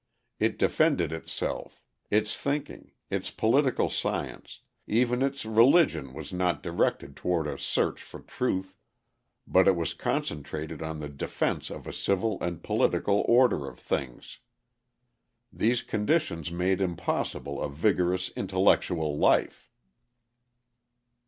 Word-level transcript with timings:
It 0.39 0.57
defended 0.57 1.11
itself: 1.11 1.79
its 2.09 2.35
thinking, 2.35 2.89
its 3.11 3.29
political 3.29 3.87
science, 3.87 4.61
even 4.87 5.21
its 5.21 5.45
religion 5.45 6.15
was 6.15 6.33
not 6.33 6.63
directed 6.63 7.15
toward 7.15 7.45
a 7.45 7.55
search 7.59 8.01
for 8.01 8.19
truth, 8.19 8.75
but 9.45 9.67
it 9.67 9.75
was 9.75 9.93
concentrated 9.93 10.81
on 10.81 11.01
the 11.01 11.07
defence 11.07 11.69
of 11.69 11.85
a 11.85 11.93
civil 11.93 12.39
and 12.41 12.63
political 12.63 13.23
order 13.27 13.67
of 13.67 13.77
things. 13.79 14.39
These 15.53 15.83
conditions 15.83 16.51
made 16.51 16.81
impossible 16.81 17.61
a 17.61 17.69
vigorous 17.69 18.29
intellectual 18.35 19.19
life." 19.19 19.69